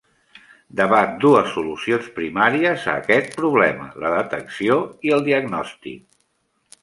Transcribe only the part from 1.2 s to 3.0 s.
dues solucions primàries a